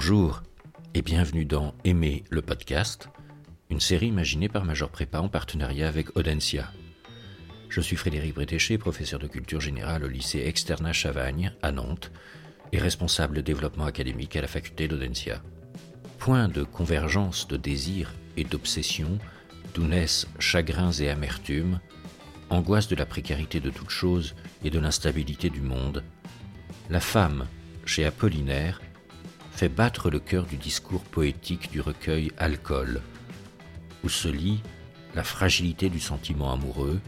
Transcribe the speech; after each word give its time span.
Bonjour 0.00 0.44
et 0.94 1.02
bienvenue 1.02 1.44
dans 1.44 1.74
Aimer 1.82 2.22
le 2.30 2.40
podcast, 2.40 3.08
une 3.68 3.80
série 3.80 4.06
imaginée 4.06 4.48
par 4.48 4.64
Major 4.64 4.90
Prépa 4.90 5.18
en 5.18 5.28
partenariat 5.28 5.88
avec 5.88 6.16
Audencia. 6.16 6.70
Je 7.68 7.80
suis 7.80 7.96
Frédéric 7.96 8.34
Bretéché, 8.36 8.78
professeur 8.78 9.18
de 9.18 9.26
culture 9.26 9.60
générale 9.60 10.04
au 10.04 10.08
lycée 10.08 10.44
Externa 10.46 10.92
Chavagne 10.92 11.52
à 11.62 11.72
Nantes 11.72 12.12
et 12.70 12.78
responsable 12.78 13.42
développement 13.42 13.86
académique 13.86 14.36
à 14.36 14.40
la 14.40 14.46
faculté 14.46 14.86
d'Audencia. 14.86 15.42
Point 16.18 16.46
de 16.46 16.62
convergence 16.62 17.48
de 17.48 17.56
désirs 17.56 18.14
et 18.36 18.44
d'obsessions 18.44 19.18
d'où 19.74 19.82
naissent 19.82 20.28
chagrins 20.38 20.92
et 20.92 21.10
amertumes, 21.10 21.80
angoisse 22.50 22.86
de 22.86 22.94
la 22.94 23.04
précarité 23.04 23.58
de 23.58 23.70
toute 23.70 23.90
chose 23.90 24.36
et 24.62 24.70
de 24.70 24.78
l'instabilité 24.78 25.50
du 25.50 25.60
monde, 25.60 26.04
la 26.88 27.00
femme, 27.00 27.48
chez 27.84 28.04
Apollinaire, 28.04 28.80
fait 29.58 29.68
battre 29.68 30.08
le 30.08 30.20
cœur 30.20 30.46
du 30.46 30.56
discours 30.56 31.02
poétique 31.02 31.72
du 31.72 31.80
recueil 31.80 32.30
Alcool, 32.38 33.00
où 34.04 34.08
se 34.08 34.28
lit 34.28 34.62
la 35.16 35.24
fragilité 35.24 35.88
du 35.88 35.98
sentiment 35.98 36.52
amoureux, 36.52 37.00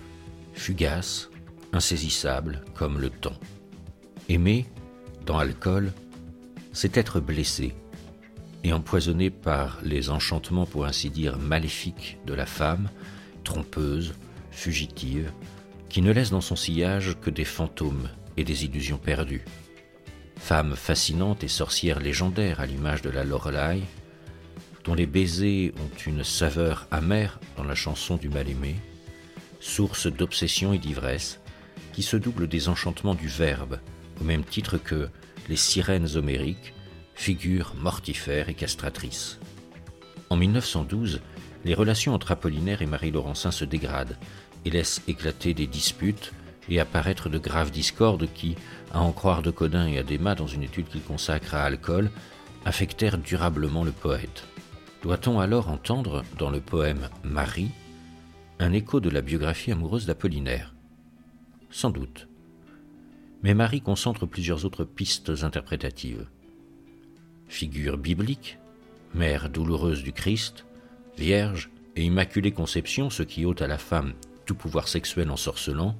fugace, 0.53 1.31
insaisissable 1.73 2.65
comme 2.75 2.99
le 2.99 3.09
temps. 3.09 3.39
Aimer, 4.29 4.67
dans 5.27 5.39
Alcool, 5.39 5.93
c'est 6.73 6.97
être 6.97 7.21
blessé 7.21 7.73
et 8.65 8.73
empoisonné 8.73 9.31
par 9.31 9.79
les 9.85 10.11
enchantements 10.11 10.67
pour 10.67 10.87
ainsi 10.87 11.09
dire 11.09 11.39
maléfiques 11.39 12.19
de 12.27 12.35
la 12.35 12.47
femme, 12.47 12.91
trompeuse, 13.45 14.15
fugitive, 14.51 15.31
qui 15.89 16.03
ne 16.03 16.11
laisse 16.11 16.31
dans 16.31 16.41
son 16.41 16.57
sillage 16.57 17.17
que 17.21 17.31
des 17.31 17.45
fantômes 17.45 18.09
et 18.37 18.43
des 18.43 18.65
illusions 18.65 18.99
perdues 18.99 19.45
femme 20.41 20.75
fascinante 20.75 21.45
et 21.45 21.49
sorcière 21.49 22.01
légendaire 22.01 22.59
à 22.59 22.67
l'image 22.67 23.03
de 23.03 23.11
la 23.11 23.23
Lorelai, 23.23 23.83
dont 24.85 24.95
les 24.95 25.07
baisers 25.07 25.73
ont 25.77 25.99
une 26.07 26.25
saveur 26.25 26.89
amère 26.91 27.39
dans 27.57 27.63
la 27.63 27.77
chanson 27.77 28.17
du 28.17 28.29
mal-aimé, 28.29 28.75
source 29.61 30.09
d'obsession 30.09 30.73
et 30.73 30.79
d'ivresse, 30.79 31.41
qui 31.93 32.03
se 32.03 32.17
double 32.17 32.49
des 32.49 32.69
enchantements 32.69 33.15
du 33.15 33.29
verbe, 33.29 33.79
au 34.21 34.25
même 34.25 34.43
titre 34.43 34.79
que 34.79 35.09
les 35.49 35.57
sirènes 35.57 36.17
homériques, 36.17 36.75
figures 37.15 37.75
mortifères 37.79 38.49
et 38.49 38.55
castratrices. 38.55 39.39
En 40.31 40.37
1912, 40.37 41.21
les 41.65 41.75
relations 41.75 42.15
entre 42.15 42.33
Apollinaire 42.33 42.83
et 42.83 42.87
Marie 42.87 43.11
Laurencin 43.11 43.51
se 43.51 43.67
dégradent 43.67 44.17
et 44.65 44.71
laissent 44.71 45.03
éclater 45.07 45.53
des 45.53 45.67
disputes 45.67 46.33
et 46.71 46.81
apparaître 46.81 47.29
de 47.29 47.39
graves 47.39 47.71
discordes 47.71 48.29
qui, 48.33 48.57
à 48.93 49.01
en 49.01 49.13
croire 49.13 49.43
de 49.43 49.51
Codin 49.51 49.87
et 49.87 49.99
Adéma 49.99 50.35
dans 50.35 50.47
une 50.47 50.63
étude 50.63 50.89
qu'il 50.89 51.03
consacre 51.03 51.55
à 51.55 51.63
Alcool, 51.63 52.11
affectèrent 52.65 53.19
durablement 53.19 53.85
le 53.85 53.93
poète. 53.93 54.45
Doit-on 55.03 55.41
alors 55.41 55.69
entendre 55.69 56.25
dans 56.39 56.51
le 56.51 56.61
poème 56.61 57.09
Marie 57.25 57.71
un 58.59 58.73
écho 58.73 59.01
de 59.01 59.09
la 59.09 59.23
biographie 59.23 59.73
amoureuse 59.73 60.07
d'Apollinaire? 60.07 60.75
Sans 61.71 61.91
doute. 61.91 62.29
Mais 63.43 63.55
Marie 63.55 63.81
concentre 63.81 64.27
plusieurs 64.27 64.67
autres 64.67 64.85
pistes 64.85 65.33
interprétatives. 65.43 66.27
Figure 67.49 67.97
biblique, 67.97 68.59
mère 69.15 69.49
douloureuse 69.49 70.03
du 70.03 70.13
Christ, 70.13 70.67
vierge 71.17 71.71
et 71.97 72.05
immaculée 72.05 72.53
conception, 72.53 73.09
ce 73.09 73.23
qui 73.23 73.47
ôte 73.47 73.63
à 73.63 73.67
la 73.67 73.79
femme 73.79 74.13
tout 74.45 74.55
pouvoir 74.55 74.89
sexuel 74.89 75.31
ensorcelant, 75.31 75.97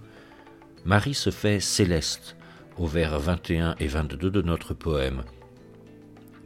Marie 0.85 1.15
se 1.15 1.31
fait 1.31 1.61
céleste 1.61 2.37
au 2.79 2.87
vers 2.87 3.19
21 3.19 3.77
et 3.79 3.87
22 3.87 4.31
de 4.31 4.43
notre 4.43 4.75
poème, 4.75 5.23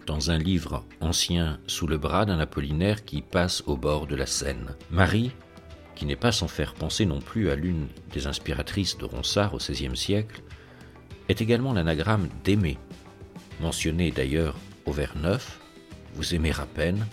dans 0.07 0.31
un 0.31 0.39
livre 0.39 0.85
ancien 1.01 1.59
sous 1.67 1.87
le 1.87 1.99
bras 1.99 2.25
d'un 2.25 2.39
Apollinaire 2.39 3.05
qui 3.05 3.23
passe 3.23 3.63
au 3.67 3.77
bord 3.77 4.07
de 4.07 4.15
la 4.15 4.27
Seine. 4.27 4.75
Marie, 4.91 5.33
qui 5.95 6.07
n'est 6.07 6.17
pas 6.17 6.33
sans 6.33 6.49
faire 6.49 6.75
penser 6.75 7.07
non 7.07 7.21
plus 7.21 7.51
à 7.51 7.57
l'une 7.57 7.89
des 8.13 8.27
inspiratrices 8.27 8.99
de 8.99 9.05
Ronsard 9.05 9.55
au 9.55 9.59
XVIe 9.59 9.97
siècle, 9.97 10.43
est 11.29 11.41
également 11.41 11.73
l'anagramme 11.73 12.29
d'aimer, 12.45 12.79
mentionné 13.61 14.11
d'ailleurs 14.11 14.57
au 14.85 14.93
vers 14.93 15.17
9, 15.17 15.61
vous 16.15 16.35
aimez 16.35 16.53
à 16.53 16.67
peine, 16.67 17.07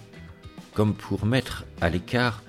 comme 0.73 0.93
pour 0.93 1.25
mettre 1.25 1.65
à 1.79 1.89
l'écart 1.89 2.43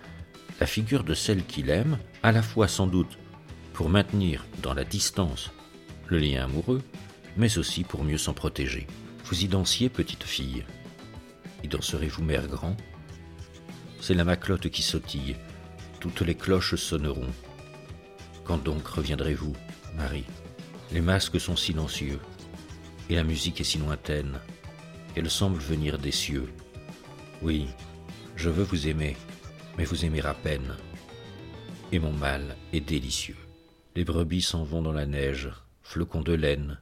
la 0.60 0.66
figure 0.66 1.04
de 1.04 1.14
celle 1.14 1.44
qu'il 1.44 1.70
aime, 1.70 1.98
à 2.22 2.32
la 2.32 2.42
fois 2.42 2.68
sans 2.68 2.86
doute 2.86 3.18
pour 3.72 3.88
maintenir 3.88 4.44
dans 4.62 4.74
la 4.74 4.84
distance 4.84 5.50
le 6.06 6.18
lien 6.18 6.44
amoureux, 6.44 6.82
mais 7.36 7.58
aussi 7.58 7.84
pour 7.84 8.04
mieux 8.04 8.18
s'en 8.18 8.34
protéger. 8.34 8.86
Vous 9.24 9.44
y 9.44 9.48
dansiez, 9.48 9.88
petite 9.88 10.24
fille. 10.24 10.64
Y 11.64 11.68
danserez-vous, 11.68 12.22
mère 12.22 12.48
grand? 12.48 12.76
C'est 14.00 14.14
la 14.14 14.24
maclotte 14.24 14.68
qui 14.68 14.82
sautille. 14.82 15.36
Toutes 16.00 16.22
les 16.22 16.34
cloches 16.34 16.74
sonneront. 16.74 17.30
Quand 18.44 18.58
donc 18.58 18.86
reviendrez-vous, 18.86 19.54
Marie? 19.96 20.24
Les 20.90 21.00
masques 21.00 21.40
sont 21.40 21.56
silencieux, 21.56 22.18
et 23.08 23.14
la 23.14 23.24
musique 23.24 23.60
est 23.60 23.64
si 23.64 23.78
lointaine 23.78 24.40
qu'elle 25.14 25.30
semble 25.30 25.58
venir 25.58 25.98
des 25.98 26.10
cieux. 26.10 26.48
Oui, 27.40 27.68
je 28.36 28.50
veux 28.50 28.64
vous 28.64 28.88
aimer, 28.88 29.16
mais 29.78 29.84
vous 29.84 30.04
aimer 30.04 30.20
à 30.22 30.34
peine. 30.34 30.76
Et 31.92 31.98
mon 31.98 32.12
mal 32.12 32.56
est 32.72 32.80
délicieux. 32.80 33.36
Les 33.94 34.04
brebis 34.04 34.42
s'en 34.42 34.64
vont 34.64 34.82
dans 34.82 34.92
la 34.92 35.06
neige, 35.06 35.50
flocons 35.82 36.22
de 36.22 36.32
laine, 36.32 36.80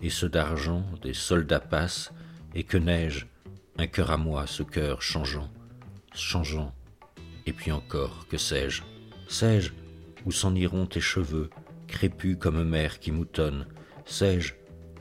et 0.00 0.10
ceux 0.10 0.28
d'argent, 0.28 0.84
des 1.02 1.14
soldats 1.14 1.60
passent, 1.60 2.12
et 2.54 2.64
que 2.64 2.76
neige, 2.76 3.28
un 3.78 3.86
cœur 3.86 4.10
à 4.10 4.16
moi, 4.16 4.46
ce 4.46 4.62
cœur 4.62 5.02
changeant, 5.02 5.50
changeant, 6.14 6.74
et 7.46 7.52
puis 7.52 7.72
encore, 7.72 8.26
que 8.28 8.36
sais-je 8.36 8.82
Sais-je 9.28 9.72
où 10.24 10.32
s'en 10.32 10.54
iront 10.54 10.86
tes 10.86 11.00
cheveux, 11.00 11.50
crépus 11.88 12.36
comme 12.38 12.62
mer 12.62 13.00
qui 13.00 13.12
moutonne 13.12 13.66
Sais-je 14.04 14.54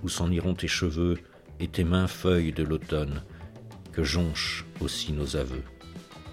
où 0.04 0.10
s'en 0.10 0.32
iront 0.32 0.56
tes 0.56 0.68
cheveux 0.68 1.18
et 1.60 1.68
tes 1.68 1.84
mains 1.84 2.08
feuilles 2.08 2.54
de 2.54 2.64
l'automne, 2.64 3.24
que 3.92 4.04
jonchent 4.04 4.66
aussi 4.80 5.12
nos 5.12 5.36
aveux. 5.36 5.64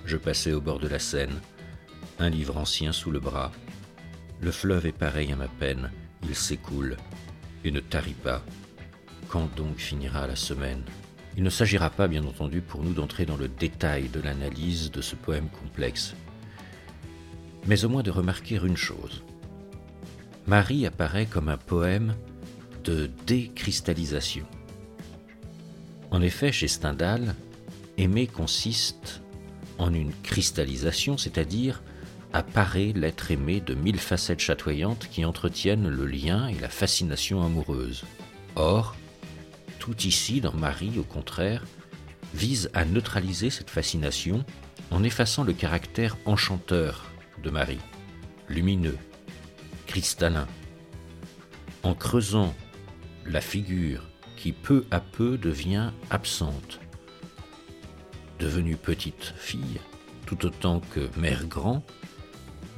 Je 0.04 0.16
passais 0.16 0.52
au 0.52 0.60
bord 0.60 0.78
de 0.78 0.88
la 0.88 0.98
Seine, 0.98 1.40
un 2.18 2.30
livre 2.30 2.56
ancien 2.56 2.92
sous 2.92 3.10
le 3.10 3.20
bras, 3.20 3.52
le 4.40 4.52
fleuve 4.52 4.86
est 4.86 4.92
pareil 4.92 5.32
à 5.32 5.36
ma 5.36 5.48
peine, 5.48 5.90
il 6.22 6.34
s'écoule 6.34 6.96
et 7.64 7.70
ne 7.70 7.80
tarit 7.80 8.12
pas. 8.12 8.44
Quand 9.28 9.54
donc 9.56 9.76
finira 9.76 10.26
la 10.26 10.36
semaine? 10.36 10.82
Il 11.36 11.44
ne 11.44 11.50
s'agira 11.50 11.90
pas, 11.90 12.08
bien 12.08 12.24
entendu, 12.24 12.60
pour 12.60 12.82
nous 12.82 12.94
d'entrer 12.94 13.24
dans 13.24 13.36
le 13.36 13.48
détail 13.48 14.08
de 14.08 14.20
l'analyse 14.20 14.90
de 14.90 15.00
ce 15.00 15.14
poème 15.14 15.48
complexe, 15.48 16.14
mais 17.66 17.84
au 17.84 17.88
moins 17.88 18.02
de 18.02 18.10
remarquer 18.10 18.56
une 18.56 18.76
chose. 18.76 19.22
Marie 20.46 20.86
apparaît 20.86 21.26
comme 21.26 21.48
un 21.48 21.58
poème 21.58 22.16
de 22.84 23.10
décristallisation. 23.26 24.46
En 26.10 26.22
effet, 26.22 26.52
chez 26.52 26.68
Stendhal, 26.68 27.34
aimer 27.98 28.26
consiste 28.26 29.20
en 29.76 29.92
une 29.92 30.12
cristallisation, 30.22 31.18
c'est-à-dire 31.18 31.82
apparaît 32.32 32.92
l'être 32.94 33.30
aimé 33.30 33.60
de 33.60 33.74
mille 33.74 33.98
facettes 33.98 34.40
chatoyantes 34.40 35.08
qui 35.10 35.24
entretiennent 35.24 35.88
le 35.88 36.06
lien 36.06 36.48
et 36.48 36.58
la 36.58 36.68
fascination 36.68 37.42
amoureuse. 37.42 38.04
Or, 38.56 38.96
tout 39.78 39.96
ici, 40.02 40.40
dans 40.40 40.54
Marie, 40.54 40.98
au 40.98 41.04
contraire, 41.04 41.64
vise 42.34 42.70
à 42.74 42.84
neutraliser 42.84 43.50
cette 43.50 43.70
fascination 43.70 44.44
en 44.90 45.02
effaçant 45.02 45.44
le 45.44 45.52
caractère 45.52 46.16
enchanteur 46.26 47.04
de 47.42 47.50
Marie, 47.50 47.80
lumineux, 48.48 48.98
cristallin, 49.86 50.46
en 51.82 51.94
creusant 51.94 52.54
la 53.26 53.40
figure 53.40 54.02
qui 54.36 54.52
peu 54.52 54.84
à 54.90 55.00
peu 55.00 55.36
devient 55.38 55.90
absente. 56.10 56.80
Devenue 58.38 58.76
petite 58.76 59.34
fille, 59.36 59.80
tout 60.26 60.46
autant 60.46 60.80
que 60.80 61.08
mère 61.18 61.46
grand, 61.46 61.84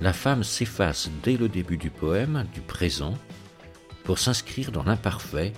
la 0.00 0.12
femme 0.14 0.42
s'efface 0.42 1.10
dès 1.22 1.36
le 1.36 1.48
début 1.48 1.76
du 1.76 1.90
poème 1.90 2.46
du 2.54 2.62
présent 2.62 3.14
pour 4.04 4.18
s'inscrire 4.18 4.72
dans 4.72 4.82
l'imparfait 4.82 5.52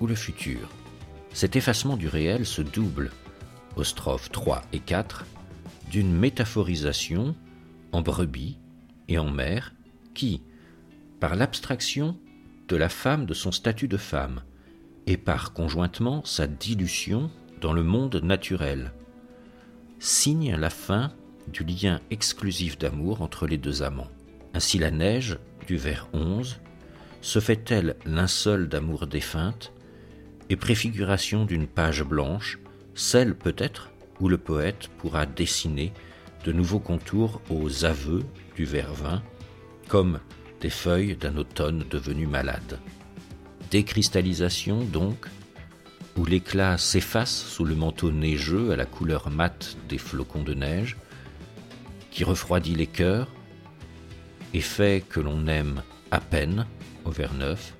ou 0.00 0.06
le 0.06 0.14
futur. 0.14 0.68
Cet 1.32 1.56
effacement 1.56 1.96
du 1.96 2.08
réel 2.08 2.44
se 2.44 2.60
double, 2.60 3.10
aux 3.74 3.84
strophes 3.84 4.30
3 4.30 4.62
et 4.72 4.80
4, 4.80 5.24
d'une 5.90 6.12
métaphorisation 6.12 7.34
en 7.92 8.02
brebis 8.02 8.58
et 9.08 9.18
en 9.18 9.30
mère 9.30 9.72
qui, 10.14 10.42
par 11.18 11.34
l'abstraction 11.34 12.18
de 12.68 12.76
la 12.76 12.88
femme 12.88 13.24
de 13.24 13.34
son 13.34 13.52
statut 13.52 13.88
de 13.88 13.96
femme, 13.96 14.42
et 15.06 15.16
par 15.16 15.52
conjointement 15.52 16.24
sa 16.24 16.46
dilution 16.46 17.30
dans 17.60 17.72
le 17.72 17.82
monde 17.82 18.16
naturel, 18.22 18.92
signe 20.00 20.54
la 20.56 20.70
fin 20.70 21.12
du 21.48 21.64
lien 21.64 22.00
exclusif 22.10 22.78
d'amour 22.78 23.22
entre 23.22 23.46
les 23.46 23.58
deux 23.58 23.82
amants. 23.82 24.10
Ainsi 24.54 24.78
la 24.78 24.90
neige, 24.90 25.38
du 25.66 25.76
vers 25.76 26.08
11, 26.12 26.60
se 27.20 27.40
fait-elle 27.40 27.96
linceul 28.04 28.68
d'amour 28.68 29.06
défunte 29.06 29.72
et 30.48 30.56
préfiguration 30.56 31.44
d'une 31.44 31.66
page 31.66 32.04
blanche 32.04 32.58
celle 32.94 33.34
peut-être 33.34 33.90
où 34.20 34.28
le 34.28 34.38
poète 34.38 34.88
pourra 34.98 35.26
dessiner 35.26 35.92
de 36.44 36.52
nouveaux 36.52 36.80
contours 36.80 37.42
aux 37.50 37.84
aveux 37.84 38.22
du 38.54 38.64
vervin, 38.64 39.22
comme 39.88 40.20
des 40.60 40.70
feuilles 40.70 41.16
d'un 41.16 41.36
automne 41.36 41.84
devenu 41.90 42.26
malade. 42.26 42.80
Décristallisation 43.70 44.84
donc, 44.84 45.26
où 46.16 46.24
l'éclat 46.24 46.78
s'efface 46.78 47.34
sous 47.34 47.64
le 47.64 47.74
manteau 47.74 48.10
neigeux 48.10 48.70
à 48.70 48.76
la 48.76 48.86
couleur 48.86 49.28
mate 49.28 49.76
des 49.88 49.98
flocons 49.98 50.42
de 50.42 50.54
neige, 50.54 50.96
qui 52.16 52.24
refroidit 52.24 52.74
les 52.74 52.86
cœurs 52.86 53.28
et 54.54 54.62
fait 54.62 55.04
que 55.06 55.20
l'on 55.20 55.46
aime 55.48 55.82
à 56.10 56.18
peine 56.18 56.66
au 57.04 57.10
vers 57.10 57.34
neuf, 57.34 57.74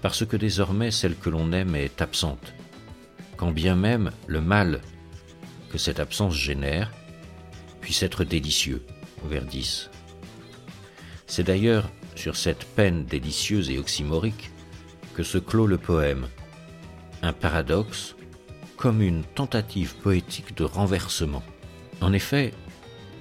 parce 0.00 0.24
que 0.24 0.36
désormais 0.36 0.92
celle 0.92 1.16
que 1.16 1.28
l'on 1.28 1.50
aime 1.50 1.74
est 1.74 2.00
absente, 2.00 2.54
quand 3.36 3.50
bien 3.50 3.74
même 3.74 4.12
le 4.28 4.40
mal 4.40 4.80
que 5.72 5.76
cette 5.76 5.98
absence 5.98 6.36
génère 6.36 6.92
puisse 7.80 8.04
être 8.04 8.22
délicieux 8.22 8.86
au 9.24 9.28
vers 9.28 9.44
10. 9.44 9.90
C'est 11.26 11.42
d'ailleurs 11.42 11.90
sur 12.14 12.36
cette 12.36 12.64
peine 12.64 13.06
délicieuse 13.06 13.70
et 13.70 13.78
oxymorique 13.80 14.52
que 15.14 15.24
se 15.24 15.38
clôt 15.38 15.66
le 15.66 15.78
poème, 15.78 16.28
un 17.22 17.32
paradoxe 17.32 18.14
comme 18.76 19.02
une 19.02 19.24
tentative 19.24 19.96
poétique 19.96 20.56
de 20.56 20.62
renversement. 20.62 21.42
En 22.00 22.12
effet, 22.12 22.52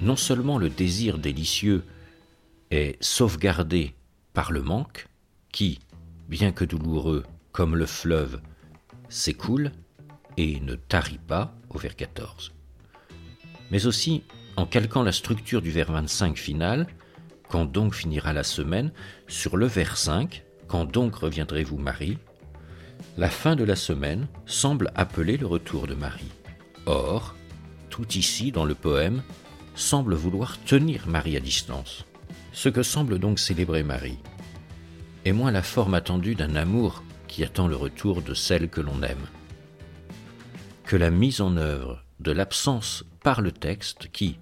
non 0.01 0.15
seulement 0.15 0.57
le 0.57 0.69
désir 0.69 1.17
délicieux 1.17 1.83
est 2.71 3.01
sauvegardé 3.01 3.95
par 4.33 4.51
le 4.51 4.61
manque, 4.61 5.07
qui, 5.51 5.79
bien 6.27 6.51
que 6.51 6.65
douloureux 6.65 7.23
comme 7.51 7.75
le 7.75 7.85
fleuve, 7.85 8.41
s'écoule 9.09 9.71
et 10.37 10.59
ne 10.59 10.75
tarit 10.75 11.19
pas 11.19 11.55
au 11.69 11.77
vers 11.77 11.95
14. 11.95 12.53
Mais 13.71 13.85
aussi, 13.85 14.23
en 14.55 14.65
calquant 14.65 15.03
la 15.03 15.11
structure 15.11 15.61
du 15.61 15.71
vers 15.71 15.91
25 15.91 16.37
final, 16.37 16.87
quand 17.49 17.65
donc 17.65 17.95
finira 17.95 18.33
la 18.33 18.43
semaine, 18.43 18.91
sur 19.27 19.57
le 19.57 19.65
vers 19.65 19.97
5, 19.97 20.43
quand 20.67 20.85
donc 20.85 21.15
reviendrez-vous 21.15 21.77
Marie, 21.77 22.17
la 23.17 23.29
fin 23.29 23.55
de 23.55 23.63
la 23.63 23.75
semaine 23.75 24.27
semble 24.45 24.91
appeler 24.95 25.37
le 25.37 25.47
retour 25.47 25.87
de 25.87 25.95
Marie. 25.95 26.31
Or, 26.85 27.35
tout 27.89 28.07
ici 28.13 28.51
dans 28.51 28.65
le 28.65 28.75
poème 28.75 29.23
semble 29.77 30.15
vouloir 30.15 30.59
tenir 30.63 31.07
Marie 31.07 31.37
à 31.37 31.39
distance. 31.39 32.05
Ce 32.51 32.67
que 32.67 32.83
semble 32.83 33.19
donc 33.19 33.39
célébrer 33.39 33.83
Marie 33.83 34.17
est 35.23 35.31
moins 35.31 35.51
la 35.51 35.61
forme 35.61 35.93
attendue 35.93 36.35
d'un 36.35 36.55
amour 36.55 37.03
qui 37.27 37.43
attend 37.43 37.67
le 37.67 37.75
retour 37.75 38.21
de 38.21 38.33
celle 38.33 38.69
que 38.69 38.81
l'on 38.81 39.03
aime, 39.03 39.27
que 40.83 40.95
la 40.95 41.11
mise 41.11 41.41
en 41.41 41.57
œuvre 41.57 42.03
de 42.19 42.31
l'absence 42.31 43.05
par 43.21 43.41
le 43.41 43.51
texte 43.51 44.09
qui, 44.11 44.39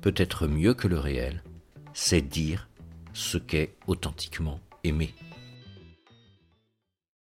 peut-être 0.00 0.48
mieux 0.48 0.74
que 0.74 0.88
le 0.88 0.98
réel, 0.98 1.44
sait 1.92 2.22
dire 2.22 2.68
ce 3.12 3.38
qu'est 3.38 3.76
authentiquement 3.86 4.58
aimer. 4.82 5.14